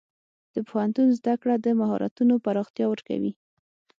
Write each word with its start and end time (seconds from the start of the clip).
د 0.53 0.55
پوهنتون 0.67 1.07
زده 1.19 1.33
کړه 1.41 1.55
د 1.59 1.67
مهارتونو 1.79 2.33
پراختیا 2.45 2.85
ورکوي. 2.89 3.33